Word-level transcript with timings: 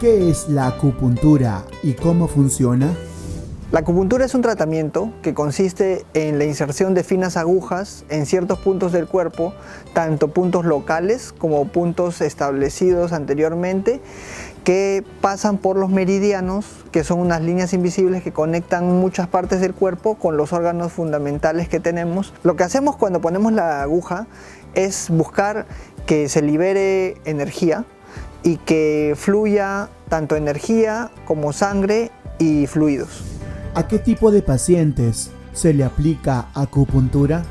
¿Qué 0.00 0.28
es 0.28 0.50
la 0.50 0.66
acupuntura 0.66 1.64
y 1.82 1.94
cómo 1.94 2.28
funciona? 2.28 2.94
La 3.72 3.78
acupuntura 3.78 4.26
es 4.26 4.34
un 4.34 4.42
tratamiento 4.42 5.10
que 5.22 5.32
consiste 5.32 6.04
en 6.12 6.38
la 6.38 6.44
inserción 6.44 6.92
de 6.92 7.02
finas 7.02 7.38
agujas 7.38 8.04
en 8.10 8.26
ciertos 8.26 8.58
puntos 8.58 8.92
del 8.92 9.06
cuerpo, 9.06 9.54
tanto 9.94 10.28
puntos 10.28 10.66
locales 10.66 11.32
como 11.32 11.64
puntos 11.68 12.20
establecidos 12.20 13.14
anteriormente, 13.14 14.02
que 14.64 15.02
pasan 15.22 15.56
por 15.56 15.78
los 15.78 15.88
meridianos, 15.88 16.66
que 16.92 17.02
son 17.02 17.18
unas 17.18 17.40
líneas 17.40 17.72
invisibles 17.72 18.22
que 18.22 18.34
conectan 18.34 19.00
muchas 19.00 19.28
partes 19.28 19.62
del 19.62 19.72
cuerpo 19.72 20.16
con 20.16 20.36
los 20.36 20.52
órganos 20.52 20.92
fundamentales 20.92 21.70
que 21.70 21.80
tenemos. 21.80 22.34
Lo 22.42 22.54
que 22.54 22.64
hacemos 22.64 22.96
cuando 22.96 23.22
ponemos 23.22 23.50
la 23.50 23.80
aguja 23.80 24.26
es 24.74 25.08
buscar 25.08 25.66
que 26.04 26.28
se 26.28 26.42
libere 26.42 27.16
energía 27.24 27.86
y 28.42 28.56
que 28.58 29.14
fluya 29.16 29.88
tanto 30.08 30.36
energía 30.36 31.10
como 31.26 31.52
sangre 31.52 32.10
y 32.38 32.66
fluidos. 32.66 33.24
¿A 33.74 33.88
qué 33.88 33.98
tipo 33.98 34.30
de 34.30 34.42
pacientes 34.42 35.30
se 35.52 35.74
le 35.74 35.84
aplica 35.84 36.48
acupuntura? 36.54 37.42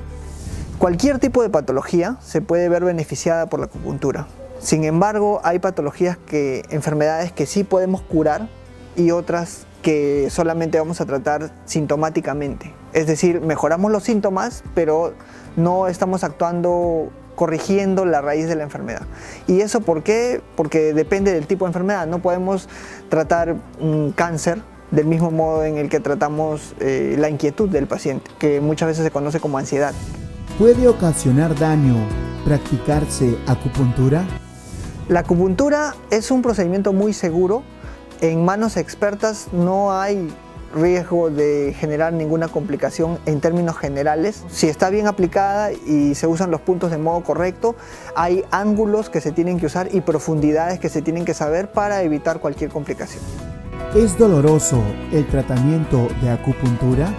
Cualquier 0.78 1.20
tipo 1.20 1.42
de 1.42 1.50
patología 1.50 2.18
se 2.22 2.42
puede 2.42 2.70
ver 2.70 2.84
beneficiada 2.84 3.48
por 3.48 3.60
la 3.60 3.68
acupuntura. 3.68 4.28
Sin 4.60 4.84
embargo, 4.84 5.42
hay 5.44 5.60
patologías 5.60 6.18
que, 6.18 6.64
enfermedades 6.70 7.32
que 7.32 7.46
sí 7.46 7.64
podemos 7.64 8.02
curar 8.02 8.50
y 8.96 9.12
otras 9.12 9.66
que 9.82 10.30
solamente 10.32 10.80
vamos 10.80 11.00
a 11.00 11.06
tratar 11.06 11.52
sintomáticamente. 11.66 12.74
Es 12.94 13.06
decir, 13.06 13.42
mejoramos 13.42 13.92
los 13.92 14.04
síntomas, 14.04 14.64
pero 14.74 15.14
no 15.56 15.88
estamos 15.88 16.24
actuando 16.24 17.12
corrigiendo 17.36 18.06
la 18.06 18.22
raíz 18.22 18.48
de 18.48 18.56
la 18.56 18.64
enfermedad. 18.64 19.04
¿Y 19.48 19.62
eso 19.62 19.82
por 19.82 20.04
qué? 20.04 20.42
Porque 20.56 20.94
depende 20.94 21.34
del 21.34 21.48
tipo 21.48 21.66
de 21.66 21.70
enfermedad. 21.70 22.08
No 22.08 22.20
podemos 22.20 22.68
tratar 23.10 23.56
un 23.80 24.12
cáncer 24.12 24.62
del 24.92 25.06
mismo 25.06 25.32
modo 25.32 25.64
en 25.64 25.78
el 25.78 25.90
que 25.90 26.00
tratamos 26.00 26.74
eh, 26.80 27.16
la 27.18 27.30
inquietud 27.30 27.70
del 27.70 27.88
paciente, 27.88 28.32
que 28.40 28.62
muchas 28.62 28.88
veces 28.88 29.04
se 29.04 29.12
conoce 29.12 29.40
como 29.40 29.58
ansiedad. 29.58 29.94
¿Puede 30.58 30.88
ocasionar 30.88 31.58
daño 31.58 31.96
practicarse 32.46 33.38
acupuntura? 33.48 34.24
La 35.10 35.20
acupuntura 35.22 35.96
es 36.12 36.32
un 36.32 36.42
procedimiento 36.42 36.94
muy 36.94 37.14
seguro. 37.14 37.64
En 38.22 38.46
manos 38.46 38.78
expertas 38.78 39.50
no 39.52 39.94
hay 39.94 40.34
riesgo 40.76 41.30
de 41.30 41.74
generar 41.80 42.14
ninguna 42.14 42.48
complicación 42.48 43.18
en 43.26 43.42
términos 43.42 43.78
generales. 43.78 44.44
Si 44.50 44.68
está 44.68 44.90
bien 44.90 45.08
aplicada 45.08 45.72
y 45.72 46.14
se 46.16 46.28
usan 46.28 46.52
los 46.52 46.62
puntos 46.62 46.92
de 46.92 46.98
modo 46.98 47.24
correcto, 47.24 47.76
hay 48.16 48.44
ángulos 48.52 49.10
que 49.10 49.22
se 49.22 49.32
tienen 49.32 49.60
que 49.60 49.66
usar 49.66 49.90
y 49.94 50.02
profundidades 50.02 50.80
que 50.80 50.90
se 50.90 51.02
tienen 51.02 51.26
que 51.26 51.34
saber 51.34 51.72
para 51.72 52.04
evitar 52.04 52.40
cualquier 52.40 52.70
complicación. 52.70 53.24
¿Es 53.96 54.18
doloroso 54.18 54.82
el 55.12 55.26
tratamiento 55.28 56.10
de 56.22 56.30
acupuntura? 56.30 57.14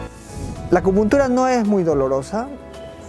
La 0.70 0.80
acupuntura 0.80 1.28
no 1.28 1.48
es 1.48 1.66
muy 1.66 1.84
dolorosa. 1.84 2.48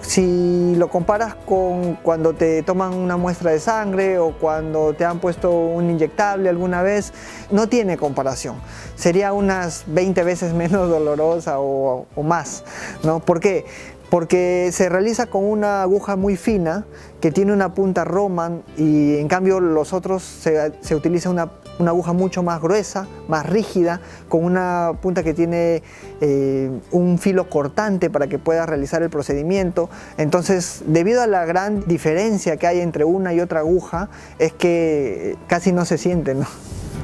Si 0.07 0.73
lo 0.77 0.87
comparas 0.87 1.35
con 1.35 1.95
cuando 1.95 2.33
te 2.33 2.63
toman 2.63 2.93
una 2.93 3.17
muestra 3.17 3.51
de 3.51 3.59
sangre 3.59 4.19
o 4.19 4.31
cuando 4.31 4.93
te 4.93 5.03
han 5.03 5.19
puesto 5.19 5.51
un 5.51 5.89
inyectable 5.89 6.47
alguna 6.47 6.81
vez, 6.81 7.11
no 7.51 7.67
tiene 7.67 7.97
comparación. 7.97 8.55
Sería 8.95 9.33
unas 9.33 9.83
20 9.87 10.23
veces 10.23 10.53
menos 10.55 10.89
dolorosa 10.89 11.59
o, 11.59 12.07
más. 12.23 12.63
¿no? 13.03 13.19
¿Por 13.19 13.41
qué? 13.41 13.65
porque 14.09 14.69
se 14.71 14.87
realiza 14.87 15.25
con 15.25 15.43
una 15.43 15.81
aguja 15.81 16.15
muy 16.15 16.37
fina 16.37 16.85
que 17.19 17.29
tiene 17.29 17.51
una 17.51 17.73
punta 17.73 18.05
Roman 18.05 18.63
y 18.77 19.17
en 19.17 19.27
cambio 19.27 19.59
los 19.59 19.91
otros 19.91 20.23
se 20.23 20.95
utiliza 20.95 21.29
una 21.29 21.49
una 21.79 21.91
aguja 21.91 22.13
mucho 22.13 22.43
más 22.43 22.61
gruesa, 22.61 23.07
más 23.27 23.45
rígida, 23.45 24.01
con 24.29 24.43
una 24.43 24.93
punta 25.01 25.23
que 25.23 25.33
tiene 25.33 25.83
eh, 26.21 26.71
un 26.91 27.17
filo 27.19 27.49
cortante 27.49 28.09
para 28.09 28.27
que 28.27 28.39
pueda 28.39 28.65
realizar 28.65 29.03
el 29.03 29.09
procedimiento. 29.09 29.89
Entonces, 30.17 30.83
debido 30.87 31.21
a 31.21 31.27
la 31.27 31.45
gran 31.45 31.85
diferencia 31.87 32.57
que 32.57 32.67
hay 32.67 32.79
entre 32.79 33.03
una 33.03 33.33
y 33.33 33.39
otra 33.39 33.59
aguja, 33.61 34.09
es 34.39 34.53
que 34.53 35.37
casi 35.47 35.71
no 35.71 35.85
se 35.85 35.97
siente. 35.97 36.33
¿no? 36.33 36.45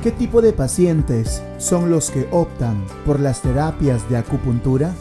¿Qué 0.04 0.12
tipo 0.12 0.42
de 0.42 0.54
pacientes 0.54 1.42
son 1.58 1.90
los 1.90 2.12
que 2.12 2.28
optan 2.32 2.86
por 3.06 3.20
las 3.20 3.42
terapias 3.42 4.10
de 4.10 4.18
acupuntura? 4.18 4.94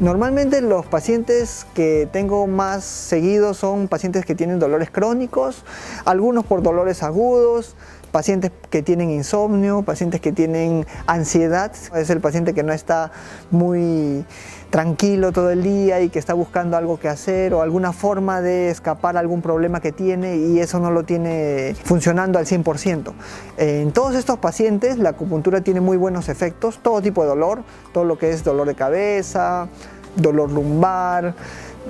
Normalmente 0.00 0.60
los 0.60 0.84
pacientes 0.86 1.66
que 1.72 2.08
tengo 2.12 2.46
más 2.48 2.84
seguidos 2.84 3.58
son 3.58 3.86
pacientes 3.86 4.26
que 4.26 4.34
tienen 4.34 4.58
dolores 4.58 4.90
crónicos, 4.90 5.64
algunos 6.04 6.44
por 6.44 6.62
dolores 6.62 7.04
agudos, 7.04 7.76
pacientes 8.14 8.52
que 8.70 8.80
tienen 8.80 9.10
insomnio, 9.10 9.82
pacientes 9.82 10.20
que 10.20 10.30
tienen 10.30 10.86
ansiedad, 11.08 11.72
es 11.96 12.10
el 12.10 12.20
paciente 12.20 12.54
que 12.54 12.62
no 12.62 12.72
está 12.72 13.10
muy 13.50 14.24
tranquilo 14.70 15.32
todo 15.32 15.50
el 15.50 15.64
día 15.64 16.00
y 16.00 16.10
que 16.10 16.20
está 16.20 16.32
buscando 16.32 16.76
algo 16.76 16.96
que 17.00 17.08
hacer 17.08 17.54
o 17.54 17.60
alguna 17.60 17.92
forma 17.92 18.40
de 18.40 18.70
escapar 18.70 19.16
a 19.16 19.20
algún 19.20 19.42
problema 19.42 19.80
que 19.80 19.90
tiene 19.90 20.36
y 20.36 20.60
eso 20.60 20.78
no 20.78 20.92
lo 20.92 21.02
tiene 21.02 21.74
funcionando 21.82 22.38
al 22.38 22.46
100%. 22.46 23.12
En 23.56 23.90
todos 23.90 24.14
estos 24.14 24.38
pacientes 24.38 24.96
la 24.96 25.08
acupuntura 25.08 25.62
tiene 25.62 25.80
muy 25.80 25.96
buenos 25.96 26.28
efectos, 26.28 26.78
todo 26.80 27.02
tipo 27.02 27.22
de 27.22 27.30
dolor, 27.30 27.64
todo 27.92 28.04
lo 28.04 28.16
que 28.16 28.30
es 28.30 28.44
dolor 28.44 28.68
de 28.68 28.76
cabeza, 28.76 29.66
dolor 30.14 30.52
lumbar, 30.52 31.34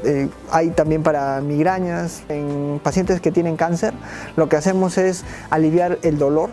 eh, 0.05 0.28
hay 0.50 0.71
también 0.71 1.03
para 1.03 1.41
migrañas. 1.41 2.22
En 2.28 2.81
pacientes 2.82 3.21
que 3.21 3.31
tienen 3.31 3.56
cáncer, 3.56 3.94
lo 4.37 4.49
que 4.49 4.56
hacemos 4.56 4.99
es 4.99 5.25
aliviar 5.50 5.99
el 6.03 6.19
dolor 6.19 6.50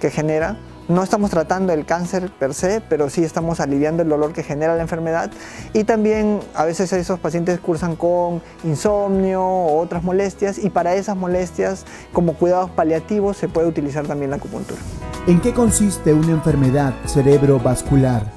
que 0.00 0.10
genera. 0.10 0.56
No 0.86 1.02
estamos 1.02 1.30
tratando 1.30 1.72
el 1.72 1.86
cáncer 1.86 2.30
per 2.38 2.52
se, 2.52 2.82
pero 2.82 3.08
sí 3.08 3.24
estamos 3.24 3.58
aliviando 3.58 4.02
el 4.02 4.08
dolor 4.10 4.34
que 4.34 4.42
genera 4.42 4.76
la 4.76 4.82
enfermedad. 4.82 5.30
Y 5.72 5.84
también 5.84 6.40
a 6.54 6.66
veces 6.66 6.92
esos 6.92 7.18
pacientes 7.18 7.58
cursan 7.58 7.96
con 7.96 8.42
insomnio 8.64 9.42
o 9.42 9.80
otras 9.80 10.02
molestias 10.02 10.58
y 10.58 10.68
para 10.68 10.94
esas 10.94 11.16
molestias 11.16 11.86
como 12.12 12.34
cuidados 12.34 12.70
paliativos 12.70 13.38
se 13.38 13.48
puede 13.48 13.66
utilizar 13.66 14.06
también 14.06 14.30
la 14.30 14.36
acupuntura. 14.36 14.80
¿En 15.26 15.40
qué 15.40 15.54
consiste 15.54 16.12
una 16.12 16.32
enfermedad 16.32 16.92
cerebrovascular? 17.06 18.30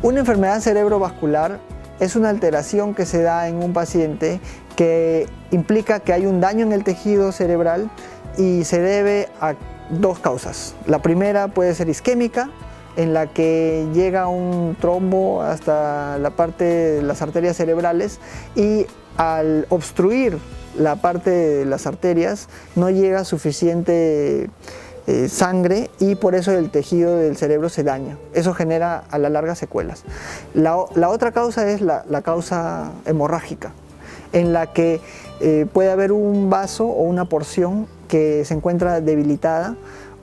Una 0.00 0.20
enfermedad 0.20 0.60
cerebrovascular 0.60 1.60
es 2.00 2.16
una 2.16 2.28
alteración 2.28 2.94
que 2.94 3.06
se 3.06 3.22
da 3.22 3.48
en 3.48 3.62
un 3.62 3.72
paciente 3.72 4.40
que 4.76 5.26
implica 5.50 6.00
que 6.00 6.12
hay 6.12 6.26
un 6.26 6.40
daño 6.40 6.64
en 6.64 6.72
el 6.72 6.84
tejido 6.84 7.32
cerebral 7.32 7.90
y 8.36 8.64
se 8.64 8.80
debe 8.80 9.28
a 9.40 9.54
dos 9.90 10.18
causas. 10.18 10.74
La 10.86 11.00
primera 11.02 11.48
puede 11.48 11.74
ser 11.74 11.88
isquémica, 11.88 12.50
en 12.96 13.14
la 13.14 13.28
que 13.28 13.86
llega 13.94 14.26
un 14.26 14.76
trombo 14.80 15.42
hasta 15.42 16.18
la 16.18 16.30
parte 16.30 16.64
de 16.64 17.02
las 17.02 17.22
arterias 17.22 17.56
cerebrales 17.56 18.18
y 18.56 18.86
al 19.16 19.66
obstruir 19.68 20.38
la 20.76 20.96
parte 20.96 21.30
de 21.30 21.64
las 21.64 21.86
arterias 21.86 22.48
no 22.76 22.90
llega 22.90 23.24
suficiente 23.24 24.50
eh, 25.10 25.30
sangre 25.30 25.88
y 26.00 26.16
por 26.16 26.34
eso 26.34 26.52
el 26.52 26.68
tejido 26.68 27.16
del 27.16 27.34
cerebro 27.38 27.70
se 27.70 27.82
daña. 27.82 28.18
Eso 28.34 28.52
genera 28.52 29.04
a 29.10 29.16
la 29.16 29.30
larga 29.30 29.54
secuelas. 29.54 30.04
La, 30.52 30.76
otra 30.76 31.32
causa 31.32 31.66
es 31.70 31.80
la, 31.80 32.04
causa 32.22 32.92
hemorrágica, 33.06 33.72
en 34.34 34.52
la 34.52 34.66
que 34.74 35.00
eh, 35.40 35.64
puede 35.72 35.90
haber 35.90 36.12
un 36.12 36.50
vaso 36.50 36.84
o 36.84 37.04
una 37.04 37.24
porción 37.24 37.86
que 38.06 38.44
se 38.44 38.52
encuentra 38.52 39.00
debilitada 39.00 39.76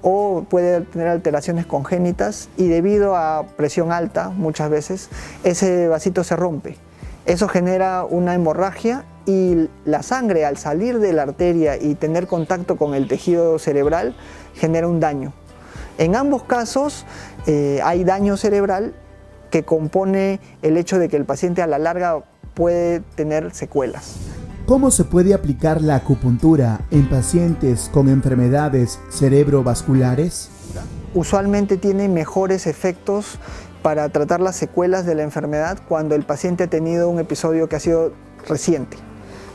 o 0.04 0.46
puede 0.48 0.82
tener 0.82 1.08
alteraciones 1.08 1.66
congénitas 1.66 2.50
y 2.56 2.68
debido 2.68 3.16
a 3.16 3.44
presión 3.58 3.92
alta 3.92 4.30
muchas 4.30 4.70
veces 4.70 5.10
ese 5.44 5.88
vasito 5.88 6.24
se 6.24 6.36
rompe. 6.36 6.78
Eso 7.26 7.48
genera 7.48 8.04
una 8.04 8.36
hemorragia 8.36 9.04
y 9.26 9.70
la 9.86 10.04
sangre 10.04 10.46
al 10.46 10.58
salir 10.58 11.00
de 11.00 11.14
la 11.14 11.24
arteria 11.24 11.78
y 11.78 11.96
tener 11.96 12.28
contacto 12.28 12.78
con 12.78 12.94
el 12.94 13.08
tejido 13.08 13.60
cerebral 13.60 14.16
genera 14.54 14.88
un 14.88 15.00
daño. 15.00 15.34
En 15.98 16.16
ambos 16.16 16.44
casos 16.44 17.06
eh, 17.48 17.80
hay 17.84 18.04
daño 18.04 18.38
cerebral 18.38 18.94
que 19.50 19.64
compone 19.64 20.40
el 20.62 20.78
hecho 20.78 21.00
de 21.00 21.10
que 21.10 21.18
el 21.18 21.26
paciente 21.26 21.62
a 21.62 21.68
la 21.68 21.80
larga 21.80 22.24
puede 22.54 23.00
tener 23.16 23.54
secuelas. 23.54 24.16
¿Cómo 24.66 24.90
se 24.90 25.04
puede 25.04 25.34
aplicar 25.34 25.82
la 25.82 25.96
acupuntura 25.96 26.82
en 26.90 27.08
pacientes 27.08 27.90
con 27.94 28.10
enfermedades 28.10 29.00
cerebrovasculares? 29.12 30.50
Usualmente 31.14 31.78
tiene 31.78 32.10
mejores 32.10 32.66
efectos 32.68 33.38
para 33.84 34.10
tratar 34.10 34.42
las 34.42 34.56
secuelas 34.56 35.06
de 35.06 35.14
la 35.14 35.22
enfermedad 35.22 35.78
cuando 35.88 36.16
el 36.16 36.24
paciente 36.24 36.64
ha 36.64 36.68
tenido 36.68 37.10
un 37.10 37.20
episodio 37.20 37.70
que 37.70 37.76
ha 37.76 37.80
sido 37.80 38.12
reciente. 38.48 38.98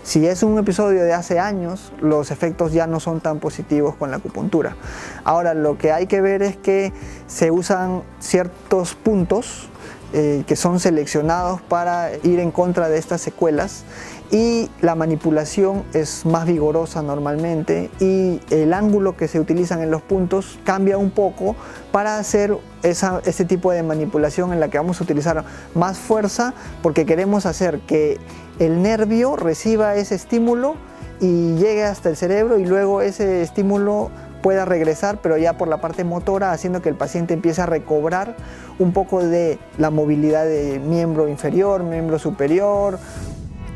Si 0.03 0.27
es 0.27 0.43
un 0.43 0.59
episodio 0.59 1.05
de 1.05 1.13
hace 1.13 1.39
años, 1.39 1.93
los 2.01 2.31
efectos 2.31 2.73
ya 2.73 2.87
no 2.87 3.01
son 3.01 3.21
tan 3.21 3.39
positivos 3.39 3.95
con 3.97 4.11
la 4.11 4.17
acupuntura. 4.17 4.77
Ahora, 5.25 5.55
lo 5.55 5.77
que 5.77 5.93
hay 5.93 6.07
que 6.07 6.21
ver 6.21 6.43
es 6.43 6.57
que 6.57 6.93
se 7.27 7.51
usan 7.51 8.03
ciertos 8.19 8.95
puntos 8.95 9.69
eh, 10.13 10.43
que 10.47 10.57
son 10.57 10.81
seleccionados 10.81 11.61
para 11.61 12.11
ir 12.25 12.41
en 12.41 12.51
contra 12.51 12.89
de 12.89 12.99
estas 12.99 13.21
secuelas. 13.21 13.85
Y 14.33 14.69
la 14.81 14.95
manipulación 14.95 15.85
es 15.93 16.25
más 16.25 16.47
vigorosa 16.47 17.03
normalmente 17.03 17.91
y 18.01 18.41
el 18.51 18.73
ángulo 18.73 19.17
que 19.17 19.27
se 19.29 19.41
utilizan 19.41 19.83
en 19.83 19.91
los 19.91 20.03
puntos 20.03 20.59
cambia 20.65 20.99
un 20.99 21.11
poco 21.11 21.57
para 21.91 22.19
hacer 22.19 22.57
esa, 22.83 23.21
ese 23.25 23.45
tipo 23.45 23.73
de 23.73 23.83
manipulación 23.83 24.53
en 24.53 24.61
la 24.61 24.69
que 24.69 24.79
vamos 24.79 25.01
a 25.01 25.05
utilizar 25.05 25.45
más 25.75 25.99
fuerza 25.99 26.55
porque 26.83 27.07
queremos 27.07 27.45
hacer 27.45 27.81
que 27.81 28.19
el 28.61 28.83
nervio 28.83 29.35
reciba 29.35 29.97
ese 29.97 30.15
estímulo 30.15 30.77
y 31.21 31.55
llegue 31.55 31.85
hasta 31.85 32.09
el 32.09 32.17
cerebro 32.17 32.59
y 32.59 32.65
luego 32.65 33.03
ese 33.03 33.43
estímulo 33.43 34.11
pueda 34.43 34.65
regresar, 34.65 35.21
pero 35.23 35.37
ya 35.37 35.57
por 35.57 35.69
la 35.69 35.81
parte 35.81 36.05
motora, 36.05 36.53
haciendo 36.53 36.83
que 36.83 36.89
el 36.89 36.97
paciente 36.97 37.35
empiece 37.35 37.63
a 37.63 37.67
recobrar 37.67 38.37
un 38.79 38.93
poco 38.93 39.25
de 39.25 39.59
la 39.79 39.91
movilidad 39.91 40.45
de 40.45 40.79
miembro 40.79 41.29
inferior, 41.29 41.83
miembro 41.83 42.19
superior, 42.19 42.99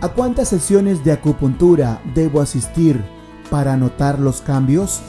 ¿A 0.05 0.11
cuántas 0.11 0.49
sesiones 0.49 1.03
de 1.03 1.13
acupuntura 1.13 1.99
debo 2.15 2.43
asistir 2.43 3.03
para 3.51 3.75
notar 3.79 4.19
los 4.19 4.43
cambios? 4.43 5.01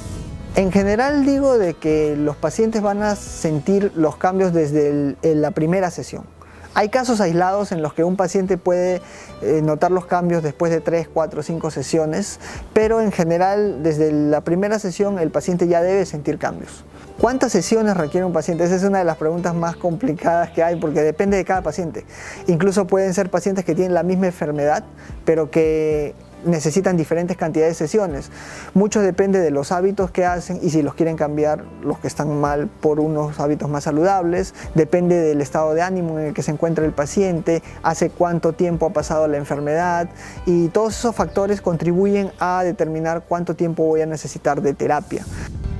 En 0.56 0.72
general 0.72 1.26
digo 1.26 1.58
de 1.58 1.74
que 1.74 2.16
los 2.16 2.38
pacientes 2.38 2.82
van 2.82 3.04
a 3.04 3.18
sentir 3.18 3.92
los 3.96 4.16
cambios 4.16 4.54
desde 4.54 5.18
la 5.22 5.52
primera 5.52 5.92
sesión. 5.92 6.24
Hay 6.78 6.90
casos 6.90 7.22
aislados 7.22 7.72
en 7.72 7.82
los 7.82 7.94
que 7.94 8.04
un 8.04 8.18
paciente 8.18 8.58
puede 8.58 9.02
eh, 9.42 9.62
notar 9.64 9.92
los 9.92 10.06
cambios 10.06 10.44
después 10.44 10.74
de 10.74 10.82
3, 10.82 11.08
4, 11.08 11.42
5 11.42 11.72
sesiones, 11.72 12.38
pero 12.74 13.00
en 13.00 13.14
general 13.14 13.82
desde 13.82 14.12
la 14.12 14.42
primera 14.42 14.78
sesión 14.78 15.18
el 15.18 15.32
paciente 15.32 15.70
ya 15.70 15.82
debe 15.82 16.06
sentir 16.06 16.38
cambios. 16.38 16.84
¿Cuántas 17.18 17.54
sesiones 17.54 17.96
requiere 17.96 18.26
un 18.26 18.34
paciente? 18.34 18.66
Esa 18.66 18.76
es 18.76 18.84
una 18.84 19.00
de 19.00 19.06
las 19.06 19.16
preguntas 19.16 19.56
más 19.56 19.78
complicadas 19.78 20.52
que 20.52 20.62
hay 20.64 20.76
porque 20.76 21.02
depende 21.02 21.38
de 21.38 21.46
cada 21.46 21.62
paciente. 21.62 22.06
Incluso 22.48 22.86
pueden 22.88 23.14
ser 23.14 23.30
pacientes 23.30 23.64
que 23.64 23.74
tienen 23.74 23.94
la 23.94 24.04
misma 24.04 24.26
enfermedad, 24.26 24.84
pero 25.24 25.50
que 25.50 26.14
necesitan 26.46 26.98
diferentes 26.98 27.38
cantidades 27.38 27.78
de 27.78 27.86
sesiones. 27.86 28.32
Mucho 28.74 29.02
depende 29.02 29.40
de 29.40 29.52
los 29.52 29.72
hábitos 29.72 30.12
que 30.12 30.26
hacen 30.26 30.60
y 30.62 30.70
si 30.70 30.82
los 30.82 30.96
quieren 30.96 31.18
cambiar 31.18 31.66
los 31.84 32.00
que 32.00 32.08
están 32.08 32.40
mal 32.40 32.68
por 32.68 33.00
unos 33.00 33.40
hábitos 33.40 33.70
más 33.70 33.84
saludables. 33.84 34.54
Depende 34.76 35.16
del 35.16 35.42
estado 35.42 35.74
de 35.74 35.82
ánimo 35.82 36.20
en 36.20 36.28
el 36.28 36.34
que 36.34 36.44
se 36.44 36.52
encuentra 36.52 36.86
el 36.86 36.94
paciente, 36.94 37.62
hace 37.84 38.10
cuánto 38.10 38.54
tiempo 38.54 38.86
ha 38.88 38.94
pasado 38.94 39.28
la 39.28 39.38
enfermedad 39.38 40.10
y 40.46 40.70
todos 40.70 40.98
esos 40.98 41.16
factores 41.16 41.62
contribuyen 41.62 42.32
a 42.40 42.64
determinar 42.64 43.26
cuánto 43.28 43.56
tiempo 43.56 43.84
voy 43.84 44.02
a 44.02 44.06
necesitar 44.06 44.62
de 44.62 44.74
terapia. 44.74 45.26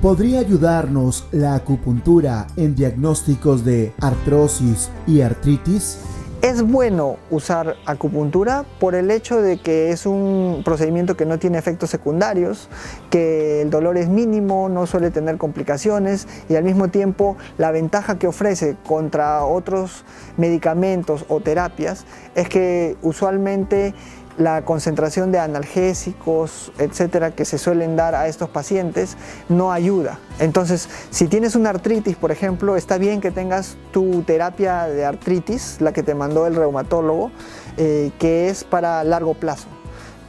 ¿Podría 0.02 0.40
ayudarnos 0.40 1.26
la 1.32 1.54
acupuntura 1.54 2.46
en 2.56 2.74
diagnósticos 2.74 3.64
de 3.64 3.92
artrosis 4.00 4.90
y 5.06 5.22
artritis? 5.22 5.98
Es 6.46 6.62
bueno 6.62 7.16
usar 7.28 7.74
acupuntura 7.86 8.64
por 8.78 8.94
el 8.94 9.10
hecho 9.10 9.42
de 9.42 9.58
que 9.58 9.90
es 9.90 10.06
un 10.06 10.62
procedimiento 10.64 11.16
que 11.16 11.26
no 11.26 11.40
tiene 11.40 11.58
efectos 11.58 11.90
secundarios, 11.90 12.68
que 13.10 13.62
el 13.62 13.70
dolor 13.70 13.96
es 13.96 14.08
mínimo, 14.08 14.68
no 14.68 14.86
suele 14.86 15.10
tener 15.10 15.38
complicaciones 15.38 16.28
y 16.48 16.54
al 16.54 16.62
mismo 16.62 16.86
tiempo 16.86 17.36
la 17.58 17.72
ventaja 17.72 18.20
que 18.20 18.28
ofrece 18.28 18.76
contra 18.86 19.44
otros 19.44 20.04
medicamentos 20.36 21.24
o 21.26 21.40
terapias 21.40 22.06
es 22.36 22.48
que 22.48 22.96
usualmente 23.02 23.92
la 24.38 24.64
concentración 24.64 25.32
de 25.32 25.38
analgésicos, 25.38 26.72
etcétera, 26.78 27.30
que 27.30 27.44
se 27.44 27.58
suelen 27.58 27.96
dar 27.96 28.14
a 28.14 28.28
estos 28.28 28.48
pacientes 28.48 29.16
no 29.48 29.72
ayuda. 29.72 30.18
Entonces, 30.38 30.88
si 31.10 31.28
tienes 31.28 31.56
una 31.56 31.70
artritis, 31.70 32.16
por 32.16 32.30
ejemplo, 32.30 32.76
está 32.76 32.98
bien 32.98 33.20
que 33.20 33.30
tengas 33.30 33.76
tu 33.92 34.22
terapia 34.22 34.84
de 34.84 35.04
artritis, 35.04 35.80
la 35.80 35.92
que 35.92 36.02
te 36.02 36.14
mandó 36.14 36.46
el 36.46 36.54
reumatólogo, 36.54 37.30
eh, 37.76 38.10
que 38.18 38.48
es 38.48 38.64
para 38.64 39.02
largo 39.04 39.34
plazo. 39.34 39.68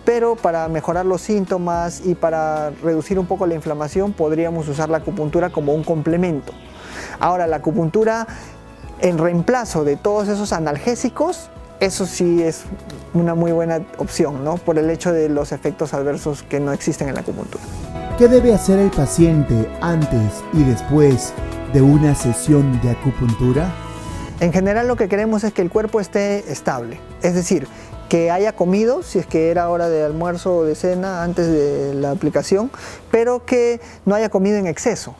Pero 0.05 0.37
para 0.37 0.69
mejorar 0.69 1.05
los 1.05 1.21
síntomas 1.21 2.01
y 2.05 2.15
para 2.15 2.69
reducir 2.81 3.19
un 3.19 3.25
poco 3.25 3.45
la 3.45 3.55
inflamación, 3.55 4.13
podríamos 4.13 4.69
usar 4.69 4.89
la 4.89 4.99
acupuntura 4.99 5.49
como 5.49 5.73
un 5.73 5.83
complemento. 5.83 6.53
Ahora, 7.19 7.45
la 7.45 7.57
acupuntura 7.57 8.25
en 9.01 9.17
reemplazo 9.17 9.83
de 9.83 9.97
todos 9.97 10.29
esos 10.29 10.53
analgésicos 10.53 11.49
eso 11.79 12.05
sí 12.05 12.41
es 12.41 12.63
una 13.13 13.35
muy 13.35 13.51
buena 13.51 13.81
opción, 13.97 14.43
¿no? 14.43 14.55
Por 14.57 14.77
el 14.77 14.89
hecho 14.89 15.11
de 15.11 15.29
los 15.29 15.51
efectos 15.51 15.93
adversos 15.93 16.43
que 16.43 16.59
no 16.59 16.71
existen 16.71 17.07
en 17.07 17.15
la 17.15 17.21
acupuntura. 17.21 17.63
¿Qué 18.17 18.27
debe 18.27 18.53
hacer 18.53 18.79
el 18.79 18.89
paciente 18.89 19.69
antes 19.81 20.43
y 20.53 20.63
después 20.63 21.33
de 21.73 21.81
una 21.81 22.15
sesión 22.15 22.81
de 22.81 22.91
acupuntura? 22.91 23.71
En 24.39 24.51
general 24.51 24.87
lo 24.87 24.95
que 24.95 25.07
queremos 25.07 25.43
es 25.43 25.53
que 25.53 25.61
el 25.61 25.69
cuerpo 25.69 25.99
esté 25.99 26.51
estable, 26.51 26.99
es 27.21 27.33
decir, 27.33 27.67
que 28.09 28.31
haya 28.31 28.53
comido, 28.53 29.03
si 29.03 29.19
es 29.19 29.25
que 29.25 29.51
era 29.51 29.69
hora 29.69 29.89
de 29.89 30.03
almuerzo 30.03 30.57
o 30.57 30.63
de 30.63 30.75
cena 30.75 31.23
antes 31.23 31.47
de 31.47 31.93
la 31.93 32.11
aplicación, 32.11 32.71
pero 33.11 33.45
que 33.45 33.81
no 34.05 34.15
haya 34.15 34.29
comido 34.29 34.57
en 34.57 34.67
exceso. 34.67 35.15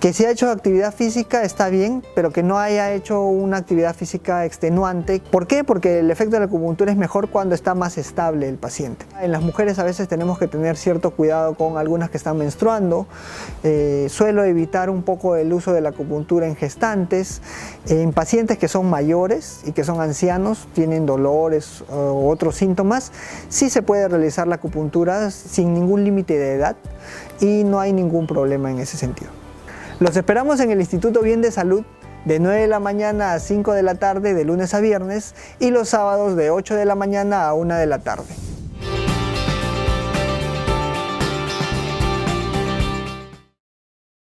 Que 0.00 0.12
si 0.12 0.24
ha 0.24 0.30
hecho 0.30 0.48
actividad 0.48 0.94
física 0.94 1.42
está 1.42 1.70
bien, 1.70 2.04
pero 2.14 2.30
que 2.30 2.44
no 2.44 2.56
haya 2.56 2.92
hecho 2.92 3.20
una 3.22 3.56
actividad 3.56 3.96
física 3.96 4.44
extenuante. 4.44 5.20
¿Por 5.32 5.48
qué? 5.48 5.64
Porque 5.64 5.98
el 5.98 6.10
efecto 6.12 6.36
de 6.36 6.38
la 6.38 6.46
acupuntura 6.46 6.92
es 6.92 6.96
mejor 6.96 7.30
cuando 7.30 7.56
está 7.56 7.74
más 7.74 7.98
estable 7.98 8.48
el 8.48 8.58
paciente. 8.58 9.06
En 9.20 9.32
las 9.32 9.42
mujeres 9.42 9.80
a 9.80 9.82
veces 9.82 10.06
tenemos 10.06 10.38
que 10.38 10.46
tener 10.46 10.76
cierto 10.76 11.10
cuidado 11.10 11.56
con 11.56 11.78
algunas 11.78 12.10
que 12.10 12.16
están 12.16 12.38
menstruando. 12.38 13.08
Eh, 13.64 14.06
suelo 14.08 14.44
evitar 14.44 14.88
un 14.88 15.02
poco 15.02 15.34
el 15.34 15.52
uso 15.52 15.72
de 15.72 15.80
la 15.80 15.88
acupuntura 15.88 16.46
en 16.46 16.54
gestantes. 16.54 17.42
En 17.88 18.12
pacientes 18.12 18.56
que 18.56 18.68
son 18.68 18.88
mayores 18.88 19.62
y 19.66 19.72
que 19.72 19.82
son 19.82 20.00
ancianos, 20.00 20.68
tienen 20.74 21.06
dolores 21.06 21.82
u 21.90 22.28
otros 22.28 22.54
síntomas, 22.54 23.10
sí 23.48 23.68
se 23.68 23.82
puede 23.82 24.06
realizar 24.06 24.46
la 24.46 24.54
acupuntura 24.54 25.32
sin 25.32 25.74
ningún 25.74 26.04
límite 26.04 26.38
de 26.38 26.54
edad 26.54 26.76
y 27.40 27.64
no 27.64 27.80
hay 27.80 27.92
ningún 27.92 28.28
problema 28.28 28.70
en 28.70 28.78
ese 28.78 28.96
sentido. 28.96 29.37
Los 30.00 30.16
esperamos 30.16 30.60
en 30.60 30.70
el 30.70 30.78
Instituto 30.78 31.22
Bien 31.22 31.42
de 31.42 31.50
Salud 31.50 31.82
de 32.24 32.38
9 32.38 32.60
de 32.60 32.68
la 32.68 32.78
mañana 32.78 33.32
a 33.32 33.40
5 33.40 33.72
de 33.72 33.82
la 33.82 33.96
tarde 33.96 34.32
de 34.32 34.44
lunes 34.44 34.72
a 34.72 34.80
viernes 34.80 35.34
y 35.58 35.70
los 35.70 35.88
sábados 35.88 36.36
de 36.36 36.50
8 36.50 36.76
de 36.76 36.84
la 36.84 36.94
mañana 36.94 37.48
a 37.48 37.54
1 37.54 37.74
de 37.74 37.86
la 37.86 37.98
tarde. 37.98 38.47